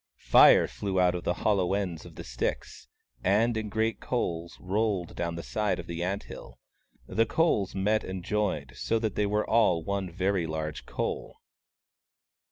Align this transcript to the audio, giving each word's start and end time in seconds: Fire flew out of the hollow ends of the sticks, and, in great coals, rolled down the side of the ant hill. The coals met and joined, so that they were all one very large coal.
Fire 0.17 0.67
flew 0.67 0.99
out 0.99 1.13
of 1.13 1.25
the 1.25 1.33
hollow 1.45 1.75
ends 1.75 2.05
of 2.05 2.15
the 2.15 2.23
sticks, 2.23 2.87
and, 3.23 3.55
in 3.55 3.69
great 3.69 3.99
coals, 3.99 4.57
rolled 4.59 5.15
down 5.15 5.35
the 5.35 5.43
side 5.43 5.77
of 5.77 5.85
the 5.85 6.03
ant 6.03 6.23
hill. 6.23 6.57
The 7.05 7.27
coals 7.27 7.75
met 7.75 8.03
and 8.03 8.25
joined, 8.25 8.71
so 8.75 8.97
that 8.97 9.13
they 9.13 9.27
were 9.27 9.47
all 9.47 9.83
one 9.83 10.09
very 10.09 10.47
large 10.47 10.87
coal. 10.87 11.37